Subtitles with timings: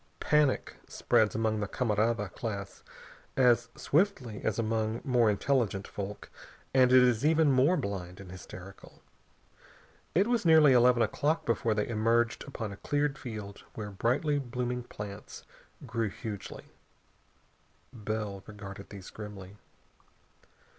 [0.19, 2.81] Panic spreads among the camarada class
[3.37, 6.31] as swiftly as among more intelligent folk,
[6.73, 9.03] and it is even more blind and hysterical.
[10.15, 14.81] It was nearly eleven o'clock before they emerged upon a cleared field where brightly blooming
[14.85, 15.43] plants
[15.85, 16.65] grew hugely.
[17.93, 19.57] Bell regarded these grimly.